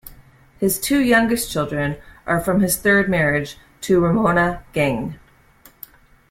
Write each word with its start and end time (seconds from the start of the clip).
His 0.59 0.79
two 0.79 0.99
youngest 0.99 1.51
children 1.51 1.97
are 2.25 2.39
from 2.39 2.61
his 2.61 2.75
third 2.75 3.07
marriage, 3.07 3.59
to 3.81 3.99
Ramona 3.99 4.63
Ging. 4.73 5.19